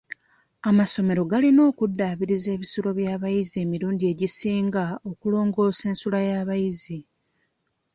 Amasomero 0.69 1.21
galina 1.31 1.61
okudaabiriza 1.71 2.47
ebisulo 2.55 2.89
by'abayizi 2.97 3.55
emirundi 3.63 4.03
egisinga 4.11 4.83
okulongoosa 5.09 5.83
ensula 5.91 6.19
y'abayizi. 6.29 6.99